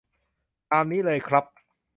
[0.71, 1.45] ตามนี้เลยครับ